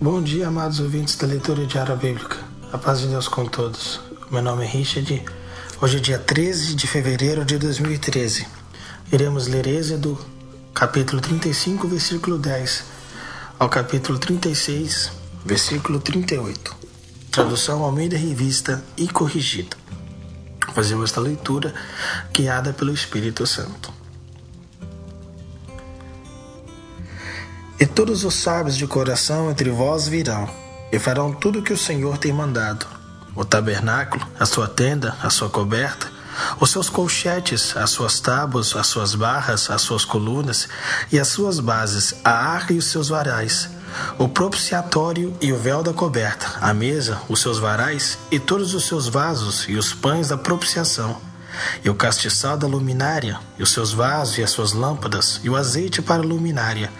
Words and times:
Bom 0.00 0.22
dia, 0.22 0.46
amados 0.46 0.78
ouvintes 0.78 1.16
da 1.16 1.26
leitura 1.26 1.66
diária 1.66 1.96
bíblica. 1.96 2.36
A 2.72 2.78
paz 2.78 3.00
de 3.00 3.08
Deus 3.08 3.26
com 3.26 3.44
todos. 3.44 3.98
Meu 4.30 4.40
nome 4.40 4.64
é 4.64 4.68
Richard. 4.68 5.24
Hoje 5.82 5.96
é 5.96 6.00
dia 6.00 6.18
13 6.20 6.76
de 6.76 6.86
fevereiro 6.86 7.44
de 7.44 7.58
2013. 7.58 8.46
Iremos 9.10 9.48
ler 9.48 9.66
Êxodo, 9.66 10.16
capítulo 10.72 11.20
35, 11.20 11.88
versículo 11.88 12.38
10, 12.38 12.84
ao 13.58 13.68
capítulo 13.68 14.20
36, 14.20 15.10
versículo 15.44 15.98
38. 15.98 16.76
Tradução 17.32 17.82
Almeida 17.82 18.16
Revista 18.16 18.84
e 18.96 19.08
Corrigida. 19.08 19.76
Fazemos 20.74 21.10
esta 21.10 21.20
leitura 21.20 21.74
guiada 22.32 22.72
pelo 22.72 22.94
Espírito 22.94 23.44
Santo. 23.48 23.97
E 27.80 27.86
todos 27.86 28.24
os 28.24 28.34
sábios 28.34 28.76
de 28.76 28.88
coração 28.88 29.50
entre 29.50 29.70
vós 29.70 30.08
virão, 30.08 30.50
e 30.90 30.98
farão 30.98 31.32
tudo 31.32 31.60
o 31.60 31.62
que 31.62 31.72
o 31.72 31.78
Senhor 31.78 32.18
tem 32.18 32.32
mandado: 32.32 32.84
o 33.36 33.44
tabernáculo, 33.44 34.26
a 34.38 34.44
sua 34.44 34.66
tenda, 34.66 35.16
a 35.22 35.30
sua 35.30 35.48
coberta, 35.48 36.10
os 36.58 36.70
seus 36.70 36.90
colchetes, 36.90 37.76
as 37.76 37.90
suas 37.90 38.18
tábuas, 38.18 38.74
as 38.74 38.88
suas 38.88 39.14
barras, 39.14 39.70
as 39.70 39.80
suas 39.82 40.04
colunas 40.04 40.68
e 41.12 41.20
as 41.20 41.28
suas 41.28 41.60
bases, 41.60 42.16
a 42.24 42.32
arca 42.32 42.72
e 42.72 42.78
os 42.78 42.86
seus 42.86 43.10
varais, 43.10 43.70
o 44.18 44.28
propiciatório 44.28 45.36
e 45.40 45.52
o 45.52 45.56
véu 45.56 45.80
da 45.80 45.92
coberta, 45.92 46.46
a 46.60 46.74
mesa, 46.74 47.20
os 47.28 47.40
seus 47.40 47.60
varais 47.60 48.18
e 48.28 48.40
todos 48.40 48.74
os 48.74 48.86
seus 48.88 49.06
vasos 49.06 49.66
e 49.68 49.76
os 49.76 49.94
pães 49.94 50.28
da 50.28 50.36
propiciação 50.36 51.28
e 51.84 51.90
o 51.90 51.94
castiçal 51.94 52.56
da 52.56 52.66
luminária, 52.66 53.38
e 53.58 53.62
os 53.62 53.70
seus 53.70 53.92
vasos 53.92 54.38
e 54.38 54.42
as 54.42 54.50
suas 54.50 54.72
lâmpadas, 54.72 55.40
e 55.42 55.50
o 55.50 55.56
azeite 55.56 56.00
para 56.00 56.22
a 56.22 56.24
luminária, 56.24 56.90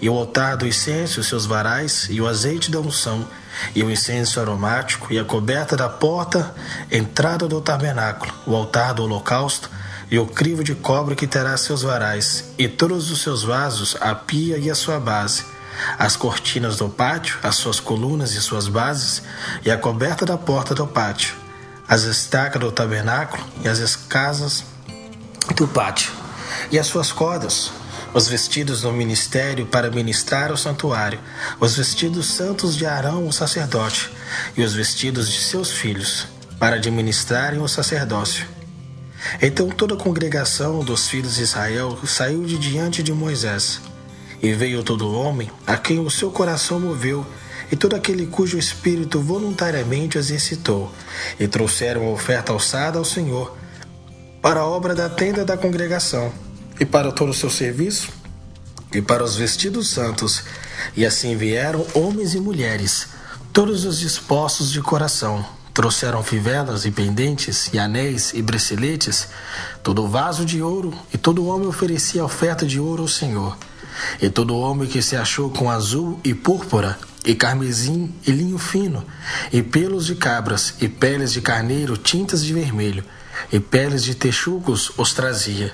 e 0.00 0.08
o 0.08 0.14
altar 0.14 0.56
do 0.56 0.66
incenso 0.66 1.20
os 1.20 1.26
seus 1.26 1.46
varais, 1.46 2.06
e 2.10 2.20
o 2.20 2.26
azeite 2.26 2.70
da 2.70 2.80
unção, 2.80 3.26
e 3.74 3.82
o 3.82 3.90
incenso 3.90 4.40
aromático, 4.40 5.12
e 5.12 5.18
a 5.18 5.24
coberta 5.24 5.76
da 5.76 5.88
porta, 5.88 6.54
entrada 6.90 7.46
do 7.46 7.60
tabernáculo, 7.60 8.32
o 8.46 8.54
altar 8.54 8.94
do 8.94 9.04
holocausto, 9.04 9.70
e 10.10 10.18
o 10.18 10.26
crivo 10.26 10.62
de 10.62 10.74
cobre 10.74 11.14
que 11.14 11.26
terá 11.26 11.56
seus 11.56 11.82
varais, 11.82 12.52
e 12.58 12.68
todos 12.68 13.10
os 13.10 13.22
seus 13.22 13.42
vasos, 13.42 13.96
a 14.00 14.14
pia 14.14 14.58
e 14.58 14.70
a 14.70 14.74
sua 14.74 15.00
base, 15.00 15.44
as 15.98 16.16
cortinas 16.16 16.76
do 16.76 16.88
pátio, 16.88 17.38
as 17.42 17.56
suas 17.56 17.80
colunas 17.80 18.34
e 18.34 18.40
suas 18.40 18.68
bases, 18.68 19.22
e 19.64 19.70
a 19.70 19.76
coberta 19.78 20.26
da 20.26 20.36
porta 20.36 20.74
do 20.74 20.86
pátio, 20.86 21.34
as 21.88 22.02
estacas 22.02 22.60
do 22.60 22.70
tabernáculo 22.70 23.42
e 23.64 23.68
as 23.68 23.78
escasas 23.78 24.64
do 25.56 25.66
pátio, 25.66 26.12
e 26.70 26.78
as 26.78 26.86
suas 26.86 27.10
cordas, 27.10 27.72
os 28.14 28.28
vestidos 28.28 28.82
do 28.82 28.92
ministério 28.92 29.66
para 29.66 29.90
ministrar 29.90 30.52
o 30.52 30.56
santuário, 30.56 31.18
os 31.58 31.76
vestidos 31.76 32.26
santos 32.26 32.76
de 32.76 32.84
Arão, 32.84 33.26
o 33.26 33.32
sacerdote, 33.32 34.10
e 34.56 34.62
os 34.62 34.74
vestidos 34.74 35.30
de 35.30 35.40
seus 35.40 35.70
filhos, 35.70 36.26
para 36.58 36.76
administrarem 36.76 37.60
o 37.60 37.68
sacerdócio. 37.68 38.46
Então 39.40 39.68
toda 39.68 39.94
a 39.94 39.98
congregação 39.98 40.80
dos 40.80 41.08
filhos 41.08 41.36
de 41.36 41.42
Israel 41.42 41.98
saiu 42.04 42.44
de 42.44 42.58
diante 42.58 43.02
de 43.02 43.12
Moisés, 43.12 43.80
e 44.42 44.52
veio 44.52 44.82
todo 44.82 45.14
homem 45.14 45.50
a 45.66 45.76
quem 45.76 46.00
o 46.00 46.10
seu 46.10 46.30
coração 46.30 46.80
moveu 46.80 47.24
e 47.70 47.76
todo 47.76 47.96
aquele 47.96 48.26
cujo 48.26 48.58
espírito 48.58 49.18
voluntariamente 49.18 50.18
exercitou, 50.18 50.92
e 51.40 51.48
trouxeram 51.48 52.06
a 52.06 52.10
oferta 52.10 52.52
alçada 52.52 52.98
ao 52.98 53.04
Senhor, 53.04 53.56
para 54.42 54.60
a 54.60 54.66
obra 54.66 54.94
da 54.94 55.08
tenda 55.08 55.42
da 55.42 55.56
congregação, 55.56 56.30
e 56.78 56.84
para 56.84 57.12
todo 57.12 57.30
o 57.30 57.34
seu 57.34 57.50
serviço, 57.50 58.08
e 58.92 59.00
para 59.00 59.24
os 59.24 59.36
vestidos 59.36 59.88
santos, 59.88 60.42
e 60.96 61.06
assim 61.06 61.36
vieram 61.36 61.86
homens 61.94 62.34
e 62.34 62.40
mulheres, 62.40 63.08
todos 63.52 63.84
os 63.84 63.98
dispostos 63.98 64.70
de 64.70 64.80
coração, 64.80 65.44
trouxeram 65.72 66.22
fivelas 66.22 66.84
e 66.84 66.90
pendentes, 66.90 67.70
e 67.72 67.78
anéis 67.78 68.32
e 68.34 68.42
braceletes, 68.42 69.28
todo 69.82 70.06
vaso 70.06 70.44
de 70.44 70.60
ouro, 70.62 70.92
e 71.12 71.18
todo 71.18 71.46
homem 71.46 71.66
oferecia 71.66 72.24
oferta 72.24 72.66
de 72.66 72.78
ouro 72.78 73.02
ao 73.02 73.08
Senhor. 73.08 73.56
E 74.20 74.28
todo 74.28 74.56
homem 74.56 74.88
que 74.88 75.02
se 75.02 75.16
achou 75.16 75.50
com 75.50 75.70
azul 75.70 76.20
e 76.24 76.34
púrpura, 76.34 76.98
e 77.24 77.34
carmesim 77.34 78.12
e 78.26 78.30
linho 78.30 78.58
fino, 78.58 79.04
e 79.52 79.62
pelos 79.62 80.06
de 80.06 80.14
cabras, 80.14 80.74
e 80.80 80.88
peles 80.88 81.32
de 81.32 81.40
carneiro, 81.40 81.96
tintas 81.96 82.44
de 82.44 82.52
vermelho, 82.52 83.04
e 83.50 83.60
peles 83.60 84.02
de 84.02 84.14
texucos 84.14 84.92
os 84.96 85.12
trazia. 85.12 85.72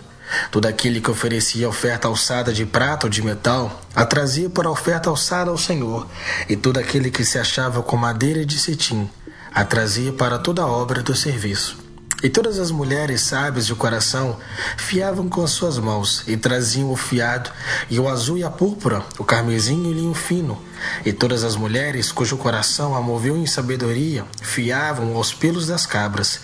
Todo 0.50 0.66
aquele 0.66 1.00
que 1.00 1.10
oferecia 1.10 1.68
oferta 1.68 2.08
alçada 2.08 2.52
de 2.52 2.66
prata 2.66 3.06
ou 3.06 3.10
de 3.10 3.22
metal, 3.22 3.80
a 3.94 4.04
trazia 4.04 4.48
por 4.48 4.66
oferta 4.66 5.10
alçada 5.10 5.50
ao 5.50 5.58
Senhor, 5.58 6.06
e 6.48 6.56
todo 6.56 6.78
aquele 6.78 7.10
que 7.10 7.24
se 7.24 7.38
achava 7.38 7.82
com 7.82 7.96
madeira 7.96 8.44
de 8.44 8.58
cetim, 8.58 9.08
a 9.54 9.64
trazia 9.64 10.12
para 10.12 10.38
toda 10.38 10.62
a 10.62 10.66
obra 10.66 11.02
do 11.02 11.14
serviço. 11.14 11.88
E 12.20 12.28
todas 12.28 12.58
as 12.58 12.72
mulheres 12.72 13.20
sábias 13.20 13.64
de 13.64 13.74
coração 13.76 14.36
fiavam 14.76 15.28
com 15.28 15.40
as 15.44 15.52
suas 15.52 15.78
mãos 15.78 16.24
e 16.26 16.36
traziam 16.36 16.90
o 16.90 16.96
fiado, 16.96 17.50
e 17.88 18.00
o 18.00 18.08
azul 18.08 18.36
e 18.36 18.42
a 18.42 18.50
púrpura, 18.50 19.04
o 19.18 19.24
carmesim 19.24 19.84
e 19.84 19.86
o 19.86 19.92
linho 19.92 20.14
fino. 20.14 20.60
E 21.04 21.12
todas 21.12 21.44
as 21.44 21.54
mulheres 21.54 22.10
cujo 22.10 22.36
coração 22.36 22.96
a 22.96 23.00
moveu 23.00 23.36
em 23.36 23.46
sabedoria 23.46 24.24
fiavam 24.42 25.16
aos 25.16 25.32
pelos 25.32 25.68
das 25.68 25.86
cabras. 25.86 26.40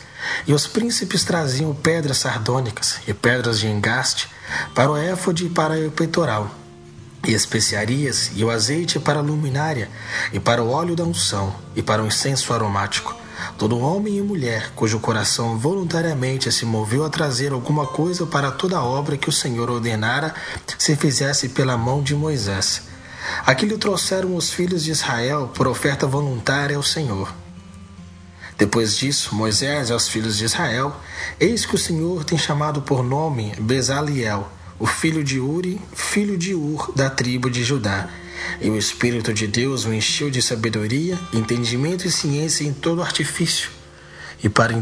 E 0.46 0.52
os 0.52 0.66
príncipes 0.66 1.24
traziam 1.24 1.74
pedras 1.74 2.18
sardônicas 2.18 3.00
e 3.06 3.14
pedras 3.14 3.58
de 3.58 3.66
engaste 3.66 4.28
para 4.74 4.90
o 4.90 4.96
éfode 4.96 5.46
e 5.46 5.48
para 5.48 5.74
o 5.78 5.90
peitoral, 5.90 6.50
e 7.26 7.32
especiarias 7.32 8.30
e 8.34 8.44
o 8.44 8.50
azeite 8.50 8.98
para 8.98 9.18
a 9.18 9.22
luminária, 9.22 9.90
e 10.32 10.40
para 10.40 10.62
o 10.62 10.70
óleo 10.70 10.94
da 10.94 11.04
unção, 11.04 11.54
e 11.74 11.82
para 11.82 12.02
o 12.02 12.06
incenso 12.06 12.52
aromático 12.52 13.24
Todo 13.58 13.78
homem 13.78 14.16
e 14.16 14.22
mulher 14.22 14.72
cujo 14.74 14.98
coração 14.98 15.58
voluntariamente 15.58 16.50
se 16.50 16.64
moveu 16.64 17.04
a 17.04 17.10
trazer 17.10 17.52
alguma 17.52 17.86
coisa 17.86 18.26
para 18.26 18.50
toda 18.50 18.78
a 18.78 18.84
obra 18.84 19.16
que 19.16 19.28
o 19.28 19.32
Senhor 19.32 19.70
ordenara 19.70 20.34
se 20.78 20.96
fizesse 20.96 21.48
pela 21.50 21.76
mão 21.76 22.02
de 22.02 22.14
Moisés. 22.14 22.82
Aquilo 23.46 23.78
trouxeram 23.78 24.36
os 24.36 24.50
filhos 24.50 24.84
de 24.84 24.90
Israel 24.90 25.50
por 25.54 25.66
oferta 25.66 26.06
voluntária 26.06 26.76
ao 26.76 26.82
Senhor. 26.82 27.43
Depois 28.56 28.96
disso, 28.96 29.34
Moisés 29.34 29.90
aos 29.90 30.08
filhos 30.08 30.38
de 30.38 30.44
Israel: 30.44 30.94
Eis 31.40 31.66
que 31.66 31.74
o 31.74 31.78
Senhor 31.78 32.24
tem 32.24 32.38
chamado 32.38 32.82
por 32.82 33.02
nome 33.02 33.52
Bezaliel, 33.58 34.48
o 34.78 34.86
filho 34.86 35.24
de 35.24 35.40
Uri, 35.40 35.80
filho 35.92 36.36
de 36.36 36.54
Ur, 36.54 36.92
da 36.94 37.10
tribo 37.10 37.50
de 37.50 37.64
Judá 37.64 38.08
e 38.60 38.70
o 38.70 38.76
Espírito 38.76 39.32
de 39.32 39.46
Deus 39.46 39.84
o 39.84 39.92
encheu 39.92 40.30
de 40.30 40.40
sabedoria, 40.42 41.18
entendimento 41.32 42.06
e 42.06 42.10
ciência 42.10 42.64
em 42.64 42.72
todo 42.72 43.02
artifício, 43.02 43.70
e 44.42 44.48
para 44.48 44.72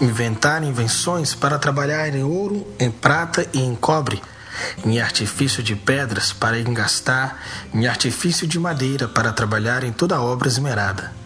inventar 0.00 0.62
invenções 0.62 1.34
para 1.34 1.58
trabalhar 1.58 2.14
em 2.14 2.22
ouro, 2.22 2.66
em 2.78 2.90
prata 2.90 3.46
e 3.52 3.60
em 3.60 3.74
cobre, 3.74 4.22
em 4.84 5.00
artifício 5.00 5.62
de 5.62 5.74
pedras 5.74 6.32
para 6.32 6.58
engastar, 6.58 7.38
em 7.72 7.86
artifício 7.86 8.46
de 8.46 8.58
madeira 8.58 9.08
para 9.08 9.32
trabalhar 9.32 9.84
em 9.84 9.92
toda 9.92 10.20
obra 10.20 10.48
esmerada. 10.48 11.21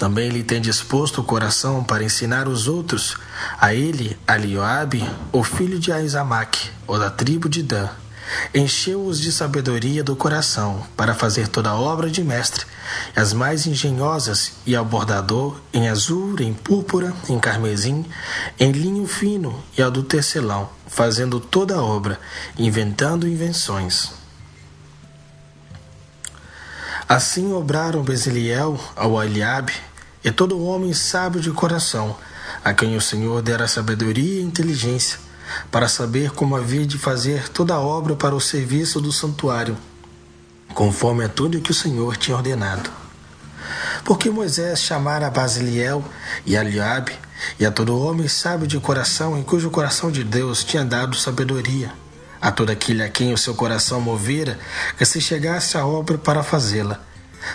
Também 0.00 0.30
lhe 0.30 0.42
tem 0.42 0.62
disposto 0.62 1.20
o 1.20 1.24
coração 1.24 1.84
para 1.84 2.02
ensinar 2.02 2.48
os 2.48 2.66
outros, 2.66 3.18
a 3.60 3.74
ele, 3.74 4.18
a 4.26 4.34
Lioabe, 4.34 5.06
o 5.30 5.44
filho 5.44 5.78
de 5.78 5.92
Aizamaque, 5.92 6.70
ou 6.86 6.98
da 6.98 7.10
tribo 7.10 7.50
de 7.50 7.62
Dan 7.62 7.86
encheu-os 8.54 9.20
de 9.20 9.30
sabedoria 9.30 10.02
do 10.02 10.16
coração 10.16 10.86
para 10.96 11.14
fazer 11.14 11.48
toda 11.48 11.74
obra 11.74 12.08
de 12.08 12.22
mestre, 12.22 12.64
as 13.14 13.34
mais 13.34 13.66
engenhosas, 13.66 14.52
e 14.64 14.74
ao 14.74 14.84
bordador, 14.84 15.60
em 15.72 15.88
azul, 15.88 16.40
em 16.40 16.54
púrpura, 16.54 17.12
em 17.28 17.38
carmesim, 17.38 18.06
em 18.58 18.72
linho 18.72 19.06
fino 19.06 19.62
e 19.76 19.82
ao 19.82 19.90
do 19.90 20.02
tecelão, 20.02 20.70
fazendo 20.86 21.38
toda 21.38 21.74
a 21.74 21.82
obra, 21.82 22.18
inventando 22.56 23.28
invenções. 23.28 24.12
Assim 27.08 27.52
obraram 27.52 28.02
Bezeliel 28.02 28.78
ao 28.94 29.22
Eliabe 29.22 29.89
e 30.24 30.30
todo 30.30 30.62
homem 30.62 30.92
sábio 30.92 31.40
de 31.40 31.50
coração, 31.50 32.16
a 32.64 32.74
quem 32.74 32.96
o 32.96 33.00
Senhor 33.00 33.40
dera 33.40 33.66
sabedoria 33.66 34.40
e 34.40 34.44
inteligência, 34.44 35.18
para 35.70 35.88
saber 35.88 36.30
como 36.30 36.56
havia 36.56 36.86
de 36.86 36.98
fazer 36.98 37.48
toda 37.48 37.74
a 37.74 37.80
obra 37.80 38.14
para 38.14 38.34
o 38.34 38.40
serviço 38.40 39.00
do 39.00 39.12
santuário, 39.12 39.76
conforme 40.74 41.24
a 41.24 41.28
tudo 41.28 41.60
que 41.60 41.70
o 41.70 41.74
Senhor 41.74 42.16
tinha 42.16 42.36
ordenado. 42.36 42.90
Porque 44.04 44.30
Moisés 44.30 44.80
chamara 44.80 45.26
a 45.26 45.30
Basiliel 45.30 46.04
e 46.44 46.56
a 46.56 46.62
Liabe 46.62 47.12
e 47.58 47.64
a 47.64 47.70
todo 47.70 47.98
homem 47.98 48.28
sábio 48.28 48.66
de 48.66 48.78
coração, 48.78 49.36
em 49.38 49.42
cujo 49.42 49.70
coração 49.70 50.10
de 50.10 50.22
Deus 50.22 50.62
tinha 50.62 50.84
dado 50.84 51.16
sabedoria, 51.16 51.92
a 52.40 52.50
todo 52.50 52.70
aquele 52.70 53.02
a 53.02 53.08
quem 53.08 53.32
o 53.32 53.38
seu 53.38 53.54
coração 53.54 54.00
movera, 54.00 54.58
que 54.96 55.04
se 55.04 55.20
chegasse 55.20 55.76
à 55.76 55.86
obra 55.86 56.18
para 56.18 56.42
fazê-la. 56.42 57.00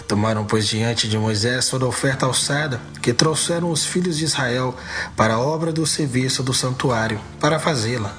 Tomaram, 0.07 0.45
pois, 0.45 0.67
diante 0.67 1.07
de 1.07 1.17
Moisés 1.17 1.69
toda 1.69 1.85
a 1.85 1.87
oferta 1.87 2.25
alçada 2.25 2.79
que 3.01 3.13
trouxeram 3.13 3.69
os 3.69 3.85
filhos 3.85 4.17
de 4.17 4.25
Israel 4.25 4.75
para 5.15 5.35
a 5.35 5.39
obra 5.39 5.71
do 5.71 5.85
serviço 5.85 6.43
do 6.43 6.53
santuário, 6.53 7.19
para 7.39 7.59
fazê-la. 7.59 8.13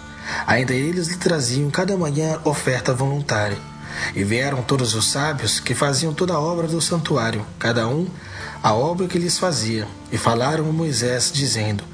Ainda 0.46 0.74
eles 0.74 1.08
lhe 1.08 1.16
traziam 1.16 1.70
cada 1.70 1.96
manhã 1.96 2.38
oferta 2.44 2.92
voluntária. 2.92 3.58
E 4.14 4.22
vieram 4.22 4.62
todos 4.62 4.94
os 4.94 5.06
sábios 5.06 5.58
que 5.58 5.74
faziam 5.74 6.12
toda 6.12 6.34
a 6.34 6.40
obra 6.40 6.66
do 6.66 6.80
santuário, 6.80 7.46
cada 7.58 7.88
um 7.88 8.06
a 8.62 8.74
obra 8.74 9.06
que 9.06 9.18
lhes 9.18 9.38
fazia, 9.38 9.86
e 10.10 10.18
falaram 10.18 10.68
a 10.68 10.72
Moisés, 10.72 11.30
dizendo: 11.32 11.84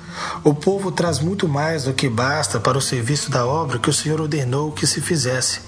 O 0.42 0.54
povo 0.54 0.90
traz 0.90 1.18
muito 1.18 1.46
mais 1.46 1.84
do 1.84 1.92
que 1.92 2.08
basta 2.08 2.58
para 2.58 2.78
o 2.78 2.82
serviço 2.82 3.30
da 3.30 3.46
obra 3.46 3.78
que 3.78 3.90
o 3.90 3.92
Senhor 3.92 4.20
ordenou 4.20 4.72
que 4.72 4.86
se 4.86 5.00
fizesse. 5.00 5.60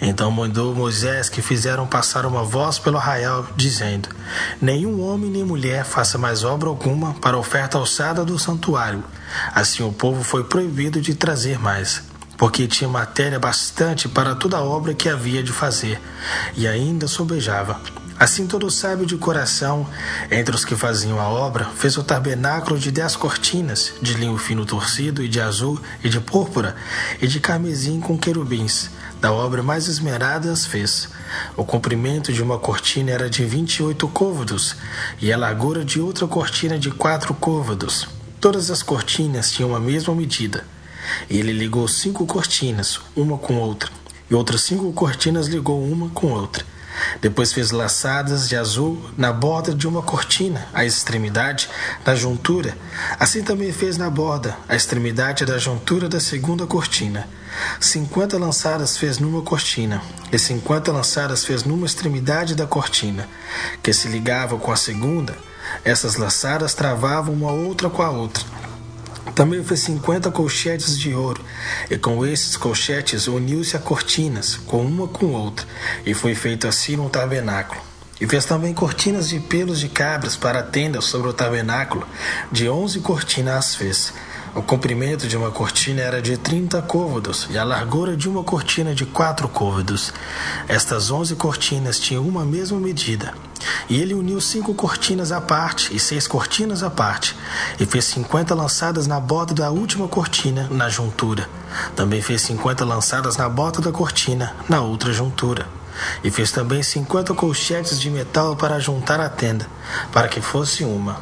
Então 0.00 0.30
mandou 0.30 0.74
Moisés 0.74 1.28
que 1.28 1.42
fizeram 1.42 1.86
passar 1.86 2.26
uma 2.26 2.42
voz 2.42 2.78
pelo 2.78 2.98
arraial, 2.98 3.46
dizendo: 3.56 4.08
Nenhum 4.60 5.02
homem 5.02 5.30
nem 5.30 5.44
mulher 5.44 5.84
faça 5.84 6.18
mais 6.18 6.44
obra 6.44 6.68
alguma 6.68 7.14
para 7.14 7.36
a 7.36 7.40
oferta 7.40 7.78
alçada 7.78 8.24
do 8.24 8.38
santuário. 8.38 9.04
Assim 9.54 9.82
o 9.82 9.92
povo 9.92 10.22
foi 10.22 10.44
proibido 10.44 11.00
de 11.00 11.14
trazer 11.14 11.58
mais 11.58 12.02
porque 12.36 12.66
tinha 12.66 12.88
matéria 12.88 13.38
bastante 13.38 14.08
para 14.08 14.34
toda 14.34 14.56
a 14.56 14.62
obra 14.62 14.92
que 14.92 15.08
havia 15.08 15.42
de 15.42 15.52
fazer, 15.52 16.00
e 16.56 16.66
ainda 16.66 17.06
sobejava. 17.06 17.80
Assim 18.18 18.46
todo 18.46 18.70
sábio 18.70 19.04
de 19.04 19.16
coração, 19.16 19.88
entre 20.30 20.54
os 20.54 20.64
que 20.64 20.76
faziam 20.76 21.18
a 21.18 21.28
obra, 21.28 21.64
fez 21.76 21.96
o 21.96 22.04
tabernáculo 22.04 22.78
de 22.78 22.92
dez 22.92 23.16
cortinas, 23.16 23.94
de 24.00 24.14
linho 24.14 24.38
fino 24.38 24.64
torcido, 24.64 25.22
e 25.22 25.28
de 25.28 25.40
azul, 25.40 25.80
e 26.02 26.08
de 26.08 26.20
púrpura, 26.20 26.76
e 27.20 27.26
de 27.26 27.40
carmesim 27.40 28.00
com 28.00 28.16
querubins. 28.16 28.88
Da 29.24 29.32
obra 29.32 29.62
mais 29.62 29.88
esmerada 29.88 30.52
as 30.52 30.66
fez. 30.66 31.08
O 31.56 31.64
comprimento 31.64 32.30
de 32.30 32.42
uma 32.42 32.58
cortina 32.58 33.10
era 33.10 33.30
de 33.30 33.42
vinte 33.42 33.76
e 33.76 33.82
oito 33.82 34.06
côvados, 34.06 34.76
e 35.18 35.32
a 35.32 35.38
largura 35.38 35.82
de 35.82 35.98
outra 35.98 36.26
cortina 36.26 36.78
de 36.78 36.90
quatro 36.90 37.32
côvados. 37.32 38.06
Todas 38.38 38.70
as 38.70 38.82
cortinas 38.82 39.50
tinham 39.50 39.74
a 39.74 39.80
mesma 39.80 40.14
medida. 40.14 40.66
Ele 41.30 41.54
ligou 41.54 41.88
cinco 41.88 42.26
cortinas, 42.26 43.00
uma 43.16 43.38
com 43.38 43.54
outra, 43.54 43.90
e 44.30 44.34
outras 44.34 44.60
cinco 44.60 44.92
cortinas 44.92 45.46
ligou 45.46 45.82
uma 45.82 46.10
com 46.10 46.26
outra. 46.26 46.62
Depois 47.20 47.52
fez 47.52 47.70
laçadas 47.70 48.48
de 48.48 48.56
azul 48.56 49.02
na 49.16 49.32
borda 49.32 49.74
de 49.74 49.86
uma 49.86 50.02
cortina, 50.02 50.66
à 50.72 50.84
extremidade 50.84 51.68
da 52.04 52.14
juntura. 52.14 52.76
Assim 53.18 53.42
também 53.42 53.72
fez 53.72 53.96
na 53.96 54.10
borda, 54.10 54.56
à 54.68 54.76
extremidade 54.76 55.44
da 55.44 55.58
juntura 55.58 56.08
da 56.08 56.20
segunda 56.20 56.66
cortina. 56.66 57.28
Cinquenta 57.80 58.38
lançadas 58.38 58.96
fez 58.96 59.18
numa 59.18 59.42
cortina, 59.42 60.02
e 60.32 60.38
cinquenta 60.38 60.90
lançadas 60.90 61.44
fez 61.44 61.64
numa 61.64 61.86
extremidade 61.86 62.54
da 62.54 62.66
cortina, 62.66 63.28
que 63.82 63.92
se 63.92 64.08
ligava 64.08 64.58
com 64.58 64.72
a 64.72 64.76
segunda. 64.76 65.36
Essas 65.84 66.16
laçadas 66.16 66.74
travavam 66.74 67.32
uma 67.32 67.52
outra 67.52 67.88
com 67.88 68.02
a 68.02 68.10
outra 68.10 68.44
também 69.32 69.62
fez 69.64 69.80
cinquenta 69.80 70.30
colchetes 70.30 70.98
de 70.98 71.14
ouro, 71.14 71.44
e 71.90 71.98
com 71.98 72.24
esses 72.24 72.56
colchetes 72.56 73.26
uniu-se 73.26 73.76
a 73.76 73.80
cortinas, 73.80 74.56
com 74.66 74.84
uma 74.84 75.08
com 75.08 75.26
outra, 75.26 75.66
e 76.04 76.14
foi 76.14 76.34
feito 76.34 76.66
assim 76.66 76.96
no 76.96 77.08
tabernáculo. 77.08 77.80
E 78.20 78.26
fez 78.26 78.44
também 78.44 78.72
cortinas 78.72 79.28
de 79.28 79.40
pelos 79.40 79.80
de 79.80 79.88
cabras 79.88 80.36
para 80.36 80.60
a 80.60 80.62
tenda 80.62 81.00
sobre 81.00 81.28
o 81.28 81.32
tabernáculo, 81.32 82.06
de 82.52 82.68
onze 82.68 83.00
cortinas 83.00 83.56
as 83.56 83.74
fez. 83.74 84.12
O 84.54 84.62
comprimento 84.62 85.26
de 85.26 85.36
uma 85.36 85.50
cortina 85.50 86.00
era 86.00 86.22
de 86.22 86.36
trinta 86.36 86.80
côvados 86.80 87.48
e 87.50 87.58
a 87.58 87.64
largura 87.64 88.16
de 88.16 88.28
uma 88.28 88.44
cortina 88.44 88.94
de 88.94 89.04
quatro 89.04 89.48
côvados. 89.48 90.12
Estas 90.68 91.10
onze 91.10 91.34
cortinas 91.34 91.98
tinham 91.98 92.24
uma 92.24 92.44
mesma 92.44 92.78
medida. 92.78 93.34
E 93.88 94.00
ele 94.00 94.14
uniu 94.14 94.40
cinco 94.40 94.74
cortinas 94.74 95.32
à 95.32 95.40
parte 95.40 95.94
e 95.94 95.98
seis 95.98 96.26
cortinas 96.26 96.82
à 96.82 96.90
parte, 96.90 97.36
e 97.78 97.86
fez 97.86 98.04
cinquenta 98.04 98.54
lançadas 98.54 99.06
na 99.06 99.20
borda 99.20 99.54
da 99.54 99.70
última 99.70 100.08
cortina, 100.08 100.68
na 100.70 100.88
juntura. 100.88 101.48
Também 101.94 102.22
fez 102.22 102.42
cinquenta 102.42 102.84
lançadas 102.84 103.36
na 103.36 103.48
borda 103.48 103.80
da 103.80 103.92
cortina, 103.92 104.54
na 104.68 104.80
outra 104.80 105.12
juntura. 105.12 105.66
E 106.24 106.30
fez 106.30 106.50
também 106.50 106.82
cinquenta 106.82 107.32
colchetes 107.34 108.00
de 108.00 108.10
metal 108.10 108.56
para 108.56 108.80
juntar 108.80 109.20
a 109.20 109.28
tenda, 109.28 109.66
para 110.12 110.28
que 110.28 110.40
fosse 110.40 110.84
uma. 110.84 111.20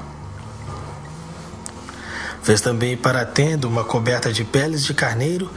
Fez 2.42 2.60
também 2.60 2.96
para 2.96 3.20
a 3.20 3.26
tenda 3.26 3.68
uma 3.68 3.84
coberta 3.84 4.32
de 4.32 4.44
peles 4.44 4.84
de 4.84 4.94
carneiro, 4.94 5.50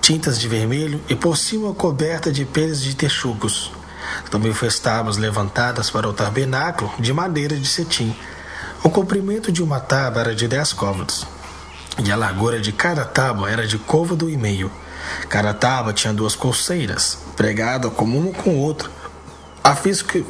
tintas 0.00 0.38
de 0.38 0.48
vermelho 0.48 1.00
e 1.08 1.14
por 1.14 1.36
cima 1.36 1.74
coberta 1.74 2.32
de 2.32 2.44
peles 2.44 2.80
de 2.80 2.96
texugos. 2.96 3.70
Também 4.30 4.52
fez 4.52 4.78
tábuas 4.78 5.16
levantadas 5.16 5.90
para 5.90 6.08
o 6.08 6.12
tabernáculo 6.12 6.92
de 6.98 7.12
madeira 7.12 7.56
de 7.56 7.66
cetim. 7.66 8.14
O 8.82 8.90
comprimento 8.90 9.50
de 9.50 9.62
uma 9.62 9.80
tábua 9.80 10.20
era 10.22 10.34
de 10.34 10.46
dez 10.46 10.72
côvados, 10.72 11.26
e 12.04 12.10
a 12.10 12.16
largura 12.16 12.60
de 12.60 12.72
cada 12.72 13.04
tábua 13.04 13.50
era 13.50 13.66
de 13.66 13.78
côvado 13.78 14.28
e 14.28 14.36
meio. 14.36 14.70
Cada 15.28 15.54
tábua 15.54 15.92
tinha 15.92 16.12
duas 16.12 16.34
colseiras, 16.34 17.18
pregadas 17.36 17.92
como 17.92 18.18
uma 18.18 18.32
com 18.32 18.58
outra. 18.58 18.90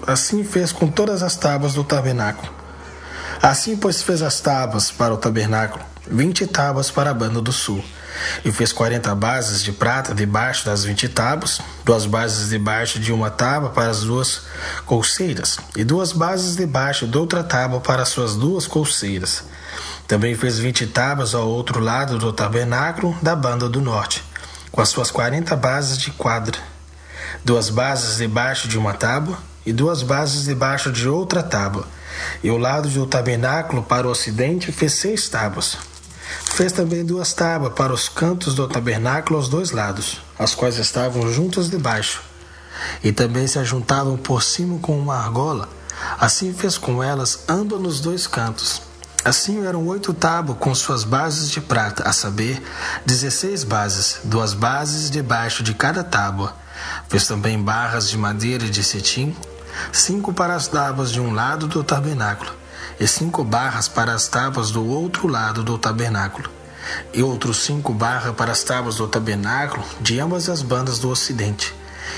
Assim 0.07 0.45
fez 0.45 0.73
com 0.73 0.89
todas 0.89 1.23
as 1.23 1.37
tábuas 1.37 1.75
do 1.75 1.85
tabernáculo. 1.85 2.53
Assim, 3.43 3.77
pois, 3.77 4.03
fez 4.03 4.23
as 4.23 4.41
tábuas 4.41 4.91
para 4.91 5.13
o 5.13 5.17
tabernáculo, 5.17 5.85
vinte 6.07 6.47
tábuas 6.47 6.91
para 6.91 7.11
a 7.11 7.15
banda 7.15 7.41
do 7.41 7.53
sul, 7.53 7.85
e 8.45 8.53
fez 8.53 8.73
quarenta 8.73 9.15
bases 9.15 9.63
de 9.63 9.73
prata 9.73 10.15
debaixo 10.15 10.65
das 10.65 10.85
vinte 10.85 11.09
tábuas, 11.09 11.61
duas 11.85 12.07
bases 12.07 12.51
debaixo 12.51 12.99
de 12.99 13.13
uma 13.13 13.31
tábua 13.31 13.71
para 13.71 13.91
as 13.91 14.03
duas 14.03 14.43
colseiras, 14.85 15.59
e 15.77 15.85
duas 15.85 16.13
bases 16.13 16.57
debaixo 16.57 17.07
de 17.07 17.17
outra 17.17 17.43
tábua 17.43 17.81
para 17.81 18.03
as 18.03 18.09
suas 18.09 18.37
duas 18.37 18.67
colseiras. 18.67 19.45
Também 20.07 20.35
fez 20.35 20.59
vinte 20.59 20.87
tábuas 20.87 21.35
ao 21.35 21.49
outro 21.49 21.81
lado 21.81 22.19
do 22.19 22.33
tabernáculo 22.33 23.17
da 23.21 23.35
banda 23.35 23.69
do 23.69 23.81
norte, 23.81 24.23
com 24.71 24.81
as 24.81 24.89
suas 24.89 25.11
quarenta 25.11 25.57
bases 25.57 25.99
de 25.99 26.11
quadra, 26.13 26.59
duas 27.45 27.71
bases 27.71 28.19
debaixo 28.19 28.69
de 28.69 28.79
uma 28.79 28.95
tábua 28.95 29.39
e 29.65 29.73
duas 29.73 30.03
bases 30.03 30.45
debaixo 30.45 30.93
de 30.93 31.09
outra 31.09 31.43
tábua 31.43 31.89
e 32.43 32.51
o 32.51 32.57
lado 32.57 32.89
do 32.89 33.07
tabernáculo 33.07 33.83
para 33.83 34.07
o 34.07 34.11
ocidente 34.11 34.73
fez 34.73 34.95
seis 34.95 35.29
tábuas. 35.29 35.77
Fez 36.53 36.73
também 36.73 37.05
duas 37.05 37.33
tábuas 37.33 37.73
para 37.75 37.93
os 37.93 38.09
cantos 38.09 38.55
do 38.55 38.67
tabernáculo 38.67 39.39
aos 39.39 39.49
dois 39.49 39.71
lados, 39.71 40.21
as 40.39 40.55
quais 40.55 40.79
estavam 40.79 41.31
juntas 41.33 41.69
debaixo, 41.69 42.23
e 43.03 43.13
também 43.13 43.47
se 43.47 43.59
ajuntavam 43.59 44.17
por 44.17 44.43
cima 44.43 44.79
com 44.79 44.99
uma 44.99 45.17
argola. 45.17 45.69
Assim 46.19 46.53
fez 46.53 46.77
com 46.77 47.03
elas 47.03 47.45
ambas 47.49 47.81
nos 47.81 48.01
dois 48.01 48.27
cantos. 48.27 48.83
Assim 49.25 49.67
eram 49.67 49.87
oito 49.87 50.15
tábuas 50.15 50.59
com 50.59 50.75
suas 50.75 51.05
bases 51.05 51.51
de 51.51 51.61
prata, 51.61 52.09
a 52.09 52.13
saber, 52.13 52.63
dezesseis 53.05 53.65
bases, 53.65 54.21
duas 54.25 54.55
bases 54.55 55.11
debaixo 55.11 55.63
de 55.63 55.75
cada 55.75 56.05
tábua. 56.05 56.55
Fez 57.09 57.27
também 57.27 57.61
barras 57.61 58.09
de 58.09 58.17
madeira 58.17 58.69
de 58.69 58.85
cetim 58.85 59.35
cinco 59.93 60.33
para 60.33 60.55
as 60.55 60.69
tábuas 60.69 61.11
de 61.11 61.21
um 61.21 61.33
lado 61.33 61.67
do 61.67 61.83
tabernáculo, 61.83 62.53
e 62.99 63.07
cinco 63.07 63.45
barras 63.45 63.89
para 63.89 64.13
as 64.13 64.29
tábuas 64.29 64.71
do 64.71 64.85
outro 64.87 65.29
lado 65.29 65.63
do 65.63 65.77
tabernáculo, 65.77 66.49
e 67.13 67.23
outros 67.23 67.59
cinco 67.59 67.93
barras 67.93 68.35
para 68.35 68.53
as 68.53 68.63
tábuas 68.63 68.97
do 68.97 69.07
tabernáculo 69.07 69.85
de 70.01 70.19
ambas 70.21 70.49
as 70.49 70.63
bandas 70.63 70.99
do 70.99 71.11
ocidente. 71.11 71.75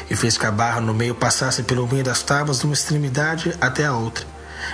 E 0.08 0.14
fez 0.14 0.36
que 0.36 0.46
a 0.46 0.52
barra 0.52 0.80
no 0.80 0.94
meio 0.94 1.14
passasse 1.14 1.62
pelo 1.62 1.86
meio 1.86 2.04
das 2.04 2.22
tábuas 2.22 2.60
de 2.60 2.66
uma 2.66 2.74
extremidade 2.74 3.54
até 3.60 3.86
a 3.86 3.94
outra. 3.94 4.26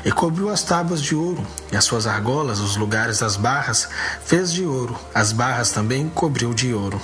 E 0.04 0.10
cobriu 0.10 0.48
as 0.48 0.62
tábuas 0.62 1.00
de 1.00 1.14
ouro, 1.14 1.46
e 1.70 1.76
as 1.76 1.84
suas 1.84 2.06
argolas, 2.06 2.58
os 2.58 2.76
lugares 2.76 3.20
das 3.20 3.36
barras, 3.36 3.88
fez 4.24 4.52
de 4.52 4.64
ouro, 4.64 4.98
as 5.14 5.32
barras 5.32 5.70
também 5.70 6.08
cobriu 6.08 6.52
de 6.52 6.74
ouro. 6.74 7.00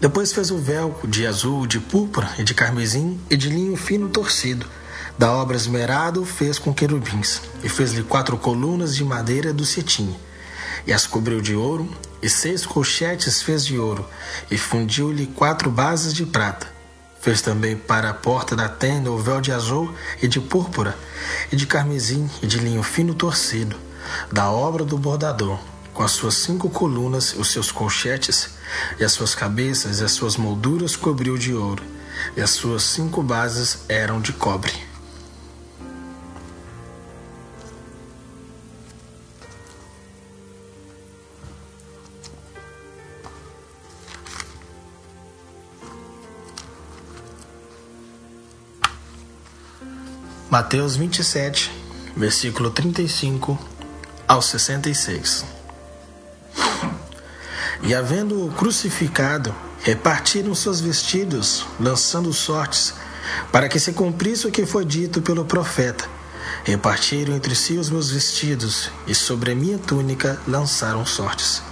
Depois 0.00 0.32
fez 0.32 0.50
o 0.50 0.58
véu 0.58 0.98
de 1.04 1.26
azul, 1.26 1.66
de 1.66 1.78
púrpura 1.78 2.28
e 2.38 2.42
de 2.42 2.52
carmesim 2.52 3.18
e 3.30 3.36
de 3.36 3.48
linho 3.48 3.76
fino 3.76 4.08
torcido. 4.08 4.66
Da 5.16 5.30
obra 5.32 5.56
esmerado 5.56 6.24
fez 6.24 6.58
com 6.58 6.74
querubins, 6.74 7.40
e 7.62 7.68
fez-lhe 7.68 8.02
quatro 8.02 8.36
colunas 8.36 8.96
de 8.96 9.04
madeira 9.04 9.52
do 9.52 9.64
cetim, 9.64 10.14
e 10.86 10.92
as 10.92 11.06
cobriu 11.06 11.40
de 11.40 11.54
ouro, 11.54 11.88
e 12.20 12.28
seis 12.28 12.66
colchetes 12.66 13.40
fez 13.40 13.64
de 13.64 13.78
ouro, 13.78 14.04
e 14.50 14.58
fundiu-lhe 14.58 15.26
quatro 15.26 15.70
bases 15.70 16.12
de 16.12 16.26
prata. 16.26 16.66
Fez 17.20 17.40
também 17.40 17.76
para 17.76 18.10
a 18.10 18.14
porta 18.14 18.56
da 18.56 18.68
tenda 18.68 19.10
o 19.10 19.18
véu 19.18 19.40
de 19.40 19.52
azul 19.52 19.94
e 20.20 20.26
de 20.26 20.40
púrpura, 20.40 20.96
e 21.50 21.56
de 21.56 21.66
carmesim 21.66 22.28
e 22.42 22.46
de 22.46 22.58
linho 22.58 22.82
fino 22.82 23.14
torcido, 23.14 23.76
da 24.32 24.50
obra 24.50 24.84
do 24.84 24.98
bordador 24.98 25.58
com 25.94 26.02
as 26.02 26.10
suas 26.10 26.34
cinco 26.34 26.68
colunas, 26.68 27.34
os 27.34 27.52
seus 27.52 27.70
colchetes, 27.70 28.50
e 28.98 29.04
as 29.04 29.12
suas 29.12 29.34
cabeças 29.34 30.00
e 30.00 30.04
as 30.04 30.10
suas 30.10 30.36
molduras 30.36 30.96
cobriu 30.96 31.38
de 31.38 31.54
ouro, 31.54 31.84
e 32.36 32.42
as 32.42 32.50
suas 32.50 32.82
cinco 32.82 33.22
bases 33.22 33.84
eram 33.88 34.20
de 34.20 34.32
cobre. 34.32 34.72
Mateus 50.54 50.94
27, 50.94 51.68
versículo 52.16 52.70
35 52.70 53.58
ao 54.28 54.40
66. 54.40 55.44
E 57.82 57.92
havendo-o 57.92 58.52
crucificado, 58.52 59.52
repartiram 59.82 60.54
seus 60.54 60.80
vestidos, 60.80 61.66
lançando 61.80 62.32
sortes, 62.32 62.94
para 63.50 63.68
que 63.68 63.80
se 63.80 63.94
cumprisse 63.94 64.46
o 64.46 64.50
que 64.52 64.64
foi 64.64 64.84
dito 64.84 65.20
pelo 65.20 65.44
profeta. 65.44 66.08
Repartiram 66.62 67.34
entre 67.34 67.56
si 67.56 67.76
os 67.76 67.90
meus 67.90 68.12
vestidos, 68.12 68.92
e 69.08 69.12
sobre 69.12 69.50
a 69.50 69.56
minha 69.56 69.76
túnica 69.76 70.38
lançaram 70.46 71.04
sortes. 71.04 71.64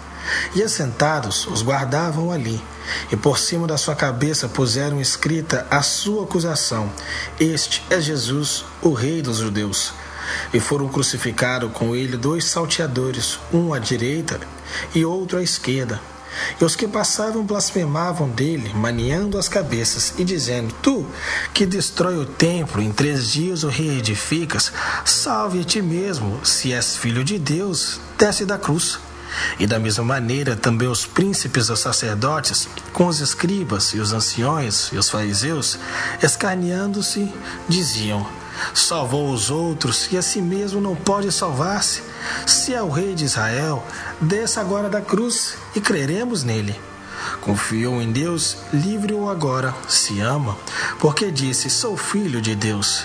E 0.55 0.63
assentados 0.63 1.47
os 1.47 1.63
guardavam 1.63 2.31
ali, 2.31 2.63
e 3.11 3.17
por 3.17 3.39
cima 3.39 3.67
da 3.67 3.77
sua 3.77 3.95
cabeça 3.95 4.49
puseram 4.49 5.01
escrita 5.01 5.67
a 5.71 5.83
sua 5.83 6.25
acusação: 6.25 6.91
Este 7.41 7.83
é 7.91 8.01
Jesus, 8.01 8.65
o 8.81 8.93
Rei 8.93 9.23
dos 9.23 9.39
Judeus. 9.39 9.93
E 10.55 10.61
foram 10.61 10.89
crucificados 10.89 11.73
com 11.73 11.97
ele 11.97 12.17
dois 12.17 12.45
salteadores, 12.45 13.39
um 13.53 13.75
à 13.75 13.79
direita 13.79 14.41
e 14.95 15.05
outro 15.05 15.39
à 15.39 15.43
esquerda. 15.43 16.01
E 16.61 16.65
os 16.65 16.75
que 16.75 16.89
passavam 16.89 17.45
blasfemavam 17.45 18.29
dele, 18.29 18.73
maniando 18.75 19.37
as 19.37 19.49
cabeças 19.49 20.15
e 20.19 20.25
dizendo: 20.25 20.75
Tu, 20.83 21.07
que 21.53 21.67
destrói 21.67 22.17
o 22.17 22.25
templo, 22.25 22.81
em 22.81 22.91
três 22.91 23.31
dias 23.31 23.65
o 23.65 23.69
reedificas, 23.69 24.73
salve 25.05 25.61
a 25.61 25.65
ti 25.65 25.83
mesmo, 25.83 26.45
se 26.45 26.73
és 26.73 26.97
filho 26.97 27.25
de 27.25 27.39
Deus, 27.39 28.01
desce 28.19 28.45
da 28.45 28.57
cruz. 28.57 28.99
E 29.59 29.67
da 29.67 29.79
mesma 29.79 30.05
maneira 30.05 30.57
também 30.57 30.89
os 30.89 31.07
príncipes 31.07 31.69
os 31.71 31.81
sacerdotes, 31.81 32.69
com 32.93 33.07
os 33.07 33.21
escribas 33.21 33.93
e 33.95 33.99
os 33.99 34.13
anciões 34.13 34.91
e 34.93 34.97
os 34.97 35.09
fariseus, 35.09 35.79
escaneando-se, 36.23 37.33
diziam: 37.69 38.27
Salvou 38.75 39.33
os 39.33 39.51
outros 39.51 40.09
e 40.13 40.17
a 40.17 40.23
si 40.23 40.41
mesmo 40.41 40.81
não 40.81 40.95
pode 40.95 41.31
salvar-se. 41.33 42.03
Se 42.47 42.75
é 42.75 42.83
o 42.83 42.91
rei 42.91 43.15
de 43.15 43.25
Israel, 43.25 43.85
desça 44.21 44.61
agora 44.61 44.89
da 44.89 45.01
cruz 45.01 45.55
e 45.75 45.81
creremos 45.81 46.45
nele. 46.45 46.79
Confiou 47.41 48.01
em 48.01 48.13
Deus, 48.13 48.57
livre-o 48.73 49.29
agora, 49.29 49.75
se 49.89 50.21
ama, 50.21 50.57
porque 51.01 51.31
disse: 51.31 51.69
Sou 51.71 51.97
filho 51.97 52.41
de 52.41 52.55
Deus. 52.55 53.05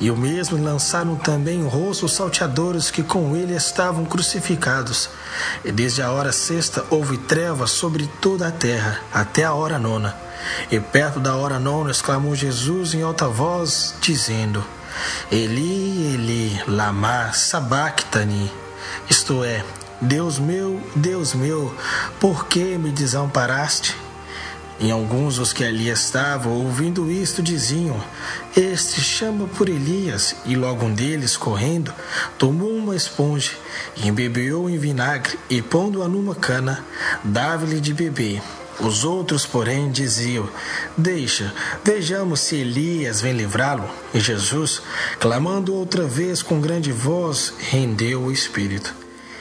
E 0.00 0.10
o 0.10 0.16
mesmo 0.16 0.62
lançaram 0.62 1.16
também 1.16 1.62
o 1.62 1.68
rosto 1.68 2.06
os 2.06 2.12
salteadores 2.12 2.90
que 2.90 3.02
com 3.02 3.36
ele 3.36 3.54
estavam 3.54 4.04
crucificados. 4.04 5.10
E 5.64 5.72
desde 5.72 6.02
a 6.02 6.10
hora 6.10 6.32
sexta 6.32 6.84
houve 6.90 7.18
trevas 7.18 7.70
sobre 7.70 8.06
toda 8.20 8.48
a 8.48 8.52
terra, 8.52 9.00
até 9.12 9.44
a 9.44 9.52
hora 9.52 9.78
nona. 9.78 10.16
E 10.70 10.78
perto 10.80 11.20
da 11.20 11.34
hora 11.36 11.58
nona 11.58 11.90
exclamou 11.90 12.34
Jesus 12.34 12.94
em 12.94 13.02
alta 13.02 13.28
voz, 13.28 13.94
dizendo: 14.00 14.64
Eli, 15.30 16.14
Eli, 16.14 16.62
lama 16.66 17.32
sabachthani. 17.32 18.50
Isto 19.10 19.44
é, 19.44 19.64
Deus 20.00 20.38
meu, 20.38 20.80
Deus 20.94 21.34
meu, 21.34 21.74
por 22.20 22.46
que 22.46 22.78
me 22.78 22.90
desamparaste? 22.90 23.96
Em 24.80 24.92
alguns 24.92 25.38
os 25.38 25.52
que 25.52 25.64
ali 25.64 25.88
estavam, 25.88 26.52
ouvindo 26.52 27.10
isto, 27.10 27.42
diziam: 27.42 28.00
Este 28.56 29.00
chama 29.00 29.48
por 29.48 29.68
Elias. 29.68 30.36
E 30.46 30.54
logo 30.54 30.86
um 30.86 30.94
deles, 30.94 31.36
correndo, 31.36 31.92
tomou 32.38 32.70
uma 32.70 32.94
esponja 32.94 33.50
e 33.96 34.06
embebeu 34.06 34.70
em 34.70 34.78
vinagre 34.78 35.36
e, 35.50 35.60
pondo-a 35.60 36.06
numa 36.06 36.34
cana, 36.34 36.84
dava-lhe 37.24 37.80
de 37.80 37.92
beber. 37.92 38.40
Os 38.78 39.02
outros, 39.02 39.44
porém, 39.44 39.90
diziam: 39.90 40.48
Deixa, 40.96 41.52
vejamos 41.84 42.38
se 42.38 42.54
Elias 42.54 43.20
vem 43.20 43.32
livrá-lo. 43.32 43.90
E 44.14 44.20
Jesus, 44.20 44.80
clamando 45.18 45.74
outra 45.74 46.04
vez 46.04 46.40
com 46.40 46.60
grande 46.60 46.92
voz, 46.92 47.52
rendeu 47.58 48.22
o 48.22 48.32
espírito. 48.32 48.94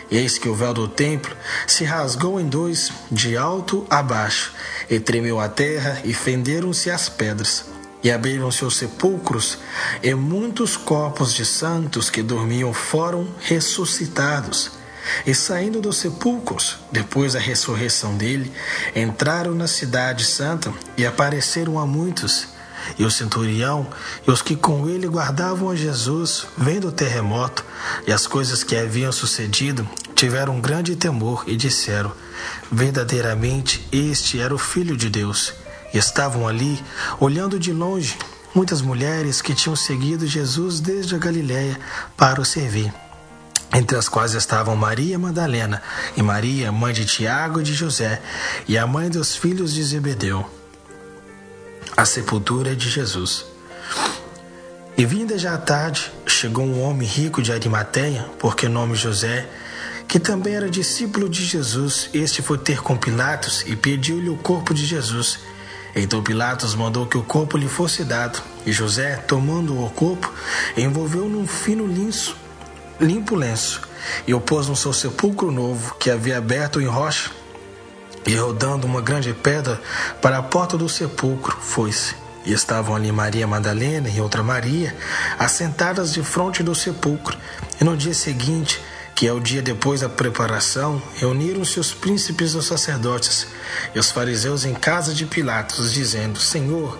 Eis 0.09 0.37
que 0.37 0.47
o 0.47 0.55
véu 0.55 0.73
do 0.73 0.87
templo 0.87 1.35
se 1.67 1.83
rasgou 1.83 2.39
em 2.39 2.47
dois, 2.47 2.91
de 3.11 3.35
alto 3.35 3.85
a 3.89 4.01
baixo, 4.01 4.53
e 4.89 4.99
tremeu 4.99 5.39
a 5.39 5.49
terra, 5.49 6.01
e 6.03 6.13
fenderam-se 6.13 6.89
as 6.89 7.09
pedras. 7.09 7.65
E 8.03 8.11
abriram-se 8.11 8.63
os 8.63 8.77
sepulcros, 8.77 9.57
e 10.03 10.13
muitos 10.13 10.77
corpos 10.77 11.33
de 11.33 11.45
santos 11.45 12.09
que 12.09 12.21
dormiam 12.21 12.73
foram 12.73 13.27
ressuscitados. 13.39 14.71
E 15.25 15.33
saindo 15.33 15.81
dos 15.81 15.97
sepulcros, 15.97 16.77
depois 16.91 17.33
da 17.33 17.39
ressurreição 17.39 18.15
dele, 18.15 18.51
entraram 18.95 19.55
na 19.55 19.67
cidade 19.67 20.25
santa 20.25 20.73
e 20.97 21.05
apareceram 21.05 21.79
a 21.79 21.85
muitos. 21.85 22.49
E 22.97 23.03
o 23.03 23.11
centurião 23.11 23.87
e 24.25 24.31
os 24.31 24.41
que 24.41 24.55
com 24.55 24.87
ele 24.87 25.07
guardavam 25.07 25.69
a 25.69 25.75
Jesus, 25.75 26.47
vendo 26.57 26.87
o 26.87 26.91
terremoto 26.91 27.65
e 28.05 28.13
as 28.13 28.25
coisas 28.27 28.63
que 28.63 28.75
haviam 28.75 29.11
sucedido, 29.11 29.87
tiveram 30.15 30.61
grande 30.61 30.95
temor 30.95 31.43
e 31.47 31.55
disseram: 31.55 32.11
Verdadeiramente 32.71 33.87
este 33.91 34.39
era 34.39 34.53
o 34.53 34.57
Filho 34.57 34.97
de 34.97 35.09
Deus. 35.09 35.53
E 35.93 35.97
estavam 35.97 36.47
ali, 36.47 36.83
olhando 37.19 37.59
de 37.59 37.71
longe, 37.71 38.17
muitas 38.53 38.81
mulheres 38.81 39.41
que 39.41 39.55
tinham 39.55 39.75
seguido 39.75 40.27
Jesus 40.27 40.79
desde 40.79 41.15
a 41.15 41.17
Galiléia 41.17 41.79
para 42.15 42.41
o 42.41 42.45
servir 42.45 42.93
entre 43.73 43.97
as 43.97 44.07
quais 44.07 44.33
estavam 44.33 44.77
Maria 44.77 45.19
Madalena 45.19 45.83
e 46.15 46.23
Maria, 46.23 46.71
mãe 46.71 46.93
de 46.93 47.05
Tiago 47.05 47.59
e 47.59 47.63
de 47.63 47.73
José, 47.73 48.21
e 48.65 48.77
a 48.77 48.87
mãe 48.87 49.09
dos 49.09 49.35
filhos 49.35 49.73
de 49.73 49.83
Zebedeu 49.83 50.49
a 51.97 52.05
sepultura 52.05 52.75
de 52.75 52.87
Jesus. 52.91 53.43
E 54.95 55.03
vinda 55.03 55.35
já 55.35 55.55
à 55.55 55.57
tarde, 55.57 56.11
chegou 56.27 56.63
um 56.63 56.83
homem 56.83 57.07
rico 57.07 57.41
de 57.41 57.51
Arimateia, 57.51 58.29
porque 58.37 58.69
nome 58.69 58.95
José, 58.95 59.49
que 60.07 60.19
também 60.19 60.55
era 60.55 60.69
discípulo 60.69 61.27
de 61.27 61.43
Jesus. 61.43 62.09
Este 62.13 62.41
foi 62.41 62.57
ter 62.57 62.81
com 62.81 62.95
Pilatos 62.95 63.63
e 63.67 63.75
pediu-lhe 63.75 64.29
o 64.29 64.37
corpo 64.37 64.73
de 64.73 64.85
Jesus. 64.85 65.39
Então 65.95 66.23
Pilatos 66.23 66.75
mandou 66.75 67.05
que 67.05 67.17
o 67.17 67.23
corpo 67.23 67.57
lhe 67.57 67.67
fosse 67.67 68.03
dado. 68.03 68.41
E 68.65 68.71
José, 68.71 69.17
tomando 69.17 69.83
o 69.83 69.89
corpo, 69.89 70.31
envolveu 70.77 71.27
num 71.27 71.47
fino 71.47 71.85
linço, 71.85 72.37
limpo 72.99 73.35
lenço, 73.35 73.81
e 74.25 74.33
o 74.33 74.39
pôs 74.39 74.67
no 74.67 74.75
seu 74.75 74.93
sepulcro 74.93 75.51
novo, 75.51 75.95
que 75.95 76.09
havia 76.09 76.37
aberto 76.37 76.79
em 76.79 76.85
rocha, 76.85 77.31
e 78.25 78.35
rodando 78.35 78.85
uma 78.85 79.01
grande 79.01 79.33
pedra 79.33 79.81
para 80.21 80.37
a 80.37 80.43
porta 80.43 80.77
do 80.77 80.87
sepulcro, 80.87 81.57
foi-se. 81.59 82.15
E 82.45 82.53
estavam 82.53 82.95
ali 82.95 83.11
Maria 83.11 83.47
Madalena 83.47 84.07
e 84.07 84.21
outra 84.21 84.43
Maria, 84.43 84.95
assentadas 85.37 86.13
de 86.13 86.23
frente 86.23 86.63
do 86.63 86.73
sepulcro. 86.75 87.37
E 87.79 87.83
no 87.83 87.97
dia 87.97 88.13
seguinte, 88.13 88.79
que 89.17 89.25
é 89.25 89.33
o 89.33 89.39
dia 89.39 89.63
depois 89.63 90.01
da 90.01 90.09
preparação, 90.09 91.01
reuniram-se 91.15 91.79
os 91.79 91.91
príncipes 91.91 92.53
dos 92.53 92.67
sacerdotes 92.67 93.47
e 93.95 93.97
os 93.97 94.11
fariseus 94.11 94.63
em 94.63 94.75
casa 94.75 95.11
de 95.11 95.25
Pilatos, 95.25 95.91
dizendo: 95.91 96.39
Senhor, 96.39 96.99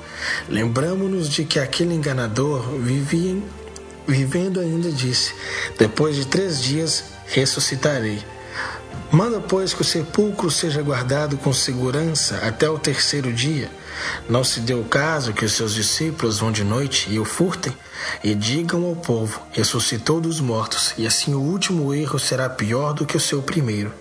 lembramos-nos 0.50 1.30
de 1.30 1.46
que 1.46 1.60
aquele 1.60 1.94
enganador 1.94 2.72
vivia, 2.80 3.40
vivendo 4.08 4.60
ainda 4.60 4.92
disse: 4.92 5.36
Depois 5.78 6.16
de 6.16 6.26
três 6.26 6.60
dias 6.60 7.04
ressuscitarei. 7.28 8.26
Manda, 9.12 9.40
pois, 9.40 9.76
que 9.76 9.84
o 9.84 9.86
sepulcro 9.86 10.50
seja 10.50 10.82
guardado 10.82 11.38
com 11.38 11.54
segurança 11.54 12.38
até 12.38 12.68
o 12.68 12.80
terceiro 12.80 13.32
dia. 13.32 13.70
Não 14.30 14.44
se 14.44 14.60
dê 14.60 14.74
o 14.74 14.84
caso 14.84 15.34
que 15.34 15.46
os 15.46 15.54
seus 15.54 15.74
discípulos 15.74 16.40
vão 16.40 16.52
de 16.52 16.64
noite 16.64 17.10
e 17.10 17.20
o 17.20 17.26
furtem, 17.26 17.76
e 18.24 18.36
digam 18.36 18.86
ao 18.86 18.96
povo: 18.96 19.42
ressuscitou 19.52 20.20
dos 20.20 20.40
mortos, 20.40 20.94
e 20.98 21.08
assim 21.08 21.34
o 21.34 21.42
último 21.42 21.94
erro 21.94 22.20
será 22.20 22.50
pior 22.50 22.94
do 22.94 23.06
que 23.06 23.18
o 23.18 23.22
seu 23.22 23.42
primeiro. 23.42 23.94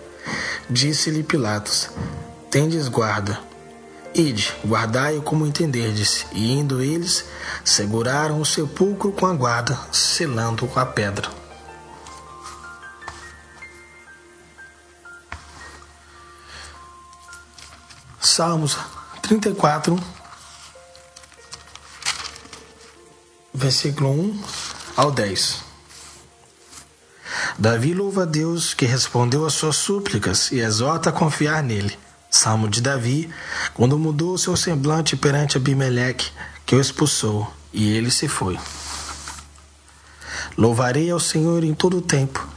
Disse-lhe 0.69 1.23
Pilatos: 1.23 1.89
Tendes 2.51 2.87
guarda. 2.87 3.39
Ide, 4.13 4.51
guardai-o 4.65 5.21
como 5.21 5.45
entenderdes. 5.45 6.25
E 6.31 6.51
indo 6.51 6.81
eles, 6.81 7.25
seguraram 7.63 8.41
o 8.41 8.45
sepulcro 8.45 9.11
com 9.11 9.25
a 9.25 9.33
guarda, 9.33 9.77
selando 9.91 10.69
a 10.75 10.85
pedra. 10.85 11.29
Salmos 18.19 18.77
34, 19.27 19.99
versículo 23.53 24.09
1 24.09 24.43
ao 24.95 25.11
10. 25.11 25.63
Davi 27.59 27.93
louva 27.93 28.23
a 28.23 28.25
Deus 28.25 28.73
que 28.73 28.85
respondeu 28.85 29.45
às 29.45 29.51
suas 29.51 29.75
súplicas 29.75 30.49
e 30.53 30.61
exorta 30.61 31.09
a 31.09 31.11
confiar 31.11 31.61
nele. 31.61 31.99
Salmo 32.31 32.69
de 32.69 32.79
Davi, 32.81 33.29
quando 33.73 33.99
mudou 33.99 34.37
seu 34.37 34.55
semblante 34.55 35.17
perante 35.17 35.57
Abimeleque, 35.57 36.31
que 36.65 36.73
o 36.73 36.79
expulsou, 36.79 37.51
e 37.73 37.97
ele 37.97 38.09
se 38.09 38.29
foi. 38.29 38.57
Louvarei 40.57 41.11
ao 41.11 41.19
Senhor 41.19 41.65
em 41.65 41.73
todo 41.73 41.97
o 41.97 42.01
tempo. 42.01 42.47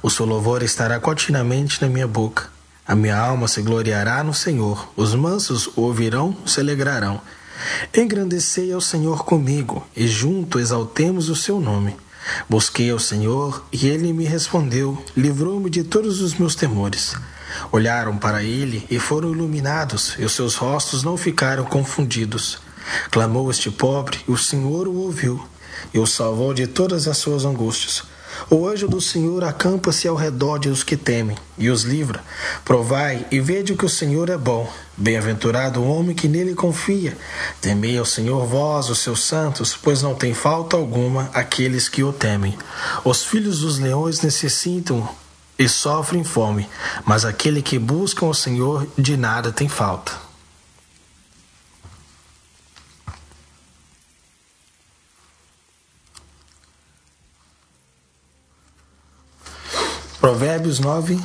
O 0.00 0.08
seu 0.08 0.24
louvor 0.24 0.62
estará 0.62 1.00
continuamente 1.00 1.82
na 1.82 1.88
minha 1.88 2.06
boca. 2.06 2.51
A 2.92 2.94
minha 2.94 3.16
alma 3.16 3.48
se 3.48 3.62
gloriará 3.62 4.22
no 4.22 4.34
Senhor, 4.34 4.86
os 4.94 5.14
mansos 5.14 5.66
o 5.76 5.80
ouvirão, 5.80 6.36
se 6.44 6.60
alegrarão. 6.60 7.22
Engrandecei 7.96 8.70
ao 8.70 8.82
Senhor 8.82 9.24
comigo, 9.24 9.82
e 9.96 10.06
junto 10.06 10.60
exaltemos 10.60 11.30
o 11.30 11.34
seu 11.34 11.58
nome. 11.58 11.96
Busquei 12.50 12.90
ao 12.90 12.98
Senhor, 12.98 13.64
e 13.72 13.86
ele 13.86 14.12
me 14.12 14.26
respondeu, 14.26 15.02
livrou-me 15.16 15.70
de 15.70 15.82
todos 15.82 16.20
os 16.20 16.34
meus 16.34 16.54
temores. 16.54 17.14
Olharam 17.72 18.18
para 18.18 18.44
ele 18.44 18.86
e 18.90 18.98
foram 18.98 19.32
iluminados, 19.32 20.14
e 20.18 20.24
os 20.26 20.32
seus 20.32 20.56
rostos 20.56 21.02
não 21.02 21.16
ficaram 21.16 21.64
confundidos. 21.64 22.58
Clamou 23.10 23.50
este 23.50 23.70
pobre, 23.70 24.18
e 24.28 24.32
o 24.32 24.36
Senhor 24.36 24.86
o 24.86 24.96
ouviu, 24.96 25.42
e 25.94 25.98
o 25.98 26.06
salvou 26.06 26.52
de 26.52 26.66
todas 26.66 27.08
as 27.08 27.16
suas 27.16 27.46
angústias. 27.46 28.11
O 28.50 28.66
anjo 28.66 28.88
do 28.88 29.00
Senhor 29.00 29.44
acampa-se 29.44 30.06
ao 30.06 30.16
redor 30.16 30.58
de 30.58 30.68
os 30.68 30.82
que 30.82 30.96
temem 30.96 31.36
e 31.58 31.70
os 31.70 31.82
livra. 31.82 32.22
Provai 32.64 33.26
e 33.30 33.40
vede 33.40 33.74
que 33.74 33.84
o 33.84 33.88
Senhor 33.88 34.28
é 34.28 34.36
bom. 34.36 34.70
Bem-aventurado 34.96 35.80
o 35.80 35.88
homem 35.88 36.14
que 36.14 36.28
nele 36.28 36.54
confia. 36.54 37.16
Temei 37.60 37.96
ao 37.98 38.04
Senhor 38.04 38.46
vós, 38.46 38.90
os 38.90 38.98
seus 38.98 39.24
santos, 39.24 39.76
pois 39.80 40.02
não 40.02 40.14
tem 40.14 40.34
falta 40.34 40.76
alguma 40.76 41.30
aqueles 41.32 41.88
que 41.88 42.02
o 42.02 42.12
temem. 42.12 42.56
Os 43.04 43.24
filhos 43.24 43.60
dos 43.60 43.78
leões 43.78 44.20
necessitam 44.20 45.08
e 45.58 45.68
sofrem 45.68 46.24
fome, 46.24 46.68
mas 47.04 47.24
aquele 47.24 47.62
que 47.62 47.78
busca 47.78 48.24
o 48.24 48.34
Senhor 48.34 48.86
de 48.98 49.16
nada 49.16 49.52
tem 49.52 49.68
falta. 49.68 50.31
Provérbios 60.62 60.78
9, 60.78 61.20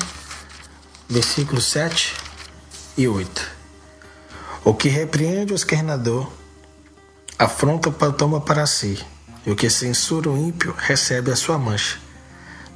versículos 1.08 1.66
7 1.66 2.16
e 2.98 3.08
8. 3.08 3.48
O 4.66 4.74
que 4.74 4.90
repreende 4.90 5.54
o 5.54 5.56
esquernador 5.56 6.28
afronta 7.38 7.92
toma 8.12 8.42
para 8.42 8.66
si, 8.66 9.00
e 9.46 9.52
o 9.52 9.56
que 9.56 9.70
censura 9.70 10.28
o 10.28 10.38
ímpio 10.38 10.74
recebe 10.76 11.32
a 11.32 11.36
sua 11.36 11.56
mancha. 11.60 12.00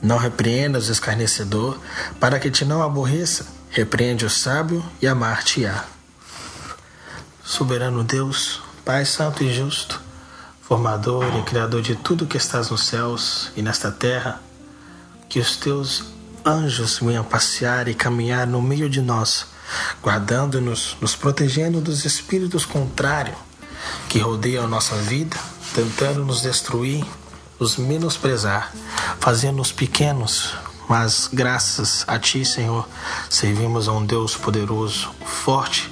Não 0.03 0.17
repreendas 0.19 0.87
o 0.87 0.91
escarnecedor, 0.91 1.79
para 2.19 2.39
que 2.39 2.51
te 2.51 2.63
não 2.63 2.83
aborreça, 2.83 3.47
repreende 3.71 4.23
o 4.23 4.29
sábio 4.29 4.85
e 5.01 5.07
amar-te-á. 5.07 5.85
Soberano 7.43 8.03
Deus, 8.03 8.61
Pai 8.85 9.03
Santo 9.03 9.43
e 9.43 9.51
Justo, 9.51 9.99
Formador 10.61 11.25
e 11.39 11.41
Criador 11.41 11.81
de 11.81 11.95
tudo 11.95 12.27
que 12.27 12.37
estás 12.37 12.69
nos 12.69 12.85
céus 12.85 13.51
e 13.55 13.63
nesta 13.63 13.91
terra, 13.91 14.39
que 15.27 15.39
os 15.39 15.55
teus 15.55 16.20
anjos 16.45 16.99
venham 16.99 17.23
passear 17.23 17.87
e 17.87 17.93
caminhar 17.93 18.47
no 18.47 18.61
meio 18.61 18.89
de 18.89 19.01
nós, 19.01 19.47
guardando-nos, 20.01 20.97
nos 20.99 21.15
protegendo 21.15 21.79
dos 21.81 22.05
espíritos 22.05 22.65
contrários 22.65 23.37
que 24.09 24.19
rodeiam 24.19 24.67
nossa 24.67 24.95
vida, 24.95 25.37
tentando 25.73 26.25
nos 26.25 26.41
destruir, 26.41 27.05
nos 27.59 27.77
menosprezar, 27.77 28.71
fazendo-nos 29.19 29.71
pequenos, 29.71 30.55
mas 30.89 31.29
graças 31.31 32.03
a 32.07 32.19
Ti, 32.19 32.43
Senhor, 32.43 32.87
servimos 33.29 33.87
a 33.87 33.93
um 33.93 34.05
Deus 34.05 34.35
poderoso, 34.35 35.09
forte, 35.25 35.89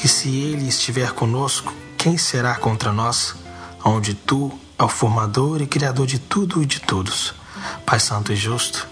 que 0.00 0.08
se 0.08 0.28
Ele 0.28 0.66
estiver 0.68 1.12
conosco, 1.12 1.72
quem 1.98 2.16
será 2.16 2.54
contra 2.54 2.92
nós? 2.92 3.34
Onde 3.84 4.14
Tu 4.14 4.50
é 4.78 4.82
o 4.82 4.88
formador 4.88 5.60
e 5.60 5.66
criador 5.66 6.06
de 6.06 6.18
tudo 6.18 6.62
e 6.62 6.66
de 6.66 6.80
todos. 6.80 7.34
Pai 7.84 8.00
Santo 8.00 8.32
e 8.32 8.36
Justo, 8.36 8.86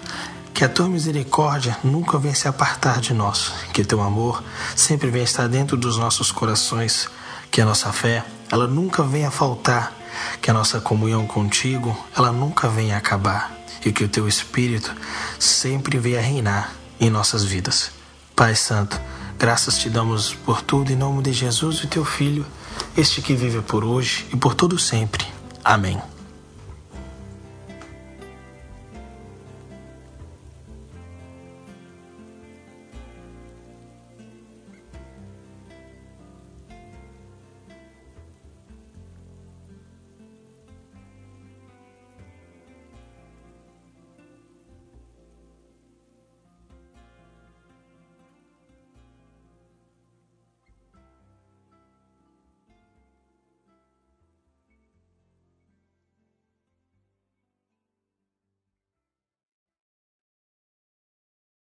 que 0.56 0.64
a 0.64 0.70
tua 0.70 0.88
misericórdia 0.88 1.76
nunca 1.84 2.16
venha 2.16 2.34
se 2.34 2.48
apartar 2.48 2.98
de 2.98 3.12
nós, 3.12 3.52
que 3.74 3.84
teu 3.84 4.00
amor 4.00 4.42
sempre 4.74 5.10
venha 5.10 5.22
estar 5.22 5.46
dentro 5.46 5.76
dos 5.76 5.98
nossos 5.98 6.32
corações, 6.32 7.10
que 7.50 7.60
a 7.60 7.66
nossa 7.66 7.92
fé, 7.92 8.24
ela 8.50 8.66
nunca 8.66 9.02
venha 9.02 9.30
faltar, 9.30 9.92
que 10.40 10.50
a 10.50 10.54
nossa 10.54 10.80
comunhão 10.80 11.26
contigo, 11.26 11.94
ela 12.16 12.32
nunca 12.32 12.70
venha 12.70 12.96
acabar, 12.96 13.54
e 13.84 13.92
que 13.92 14.02
o 14.02 14.08
teu 14.08 14.26
espírito 14.26 14.96
sempre 15.38 15.98
venha 15.98 16.22
reinar 16.22 16.72
em 16.98 17.10
nossas 17.10 17.44
vidas. 17.44 17.90
Pai 18.34 18.54
Santo, 18.54 18.98
graças 19.38 19.76
te 19.76 19.90
damos 19.90 20.32
por 20.32 20.62
tudo 20.62 20.90
em 20.90 20.96
nome 20.96 21.22
de 21.22 21.34
Jesus, 21.34 21.84
o 21.84 21.86
teu 21.86 22.02
filho, 22.02 22.46
este 22.96 23.20
que 23.20 23.34
vive 23.34 23.60
por 23.60 23.84
hoje 23.84 24.26
e 24.32 24.36
por 24.36 24.54
todo 24.54 24.78
sempre. 24.78 25.26
Amém. 25.62 26.15